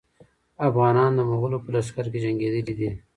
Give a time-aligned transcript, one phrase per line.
[0.67, 2.89] افغانان د مغولو په لښکرو کې جنګېدلي دي.